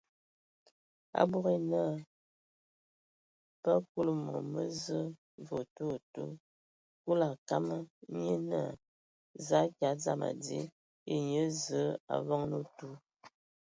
Abog 1.19 1.45
yǝ 1.53 1.59
naa 1.71 1.93
bə 3.61 3.69
akuli 3.77 4.13
mom 4.23 4.45
mə 4.53 4.63
Zəə 4.83 5.07
vǝ 5.45 5.53
otu 5.61 5.83
otu 5.95 6.23
Kulu 7.03 7.23
a 7.29 7.31
kama, 7.47 7.77
nye 8.19 8.35
naa: 8.49 8.71
Za 9.47 9.57
akyaɛ, 9.65 9.93
dzam 9.99 10.21
adi! 10.29 10.59
Ye 11.07 11.15
nyia 11.27 11.45
Zǝə 11.61 11.83
a 11.95 11.99
avoŋan 12.19 12.51
otu? 12.61 12.89